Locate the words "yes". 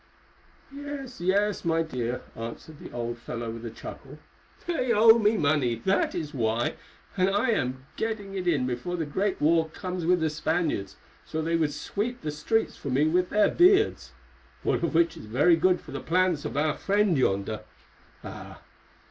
0.75-1.21, 1.21-1.63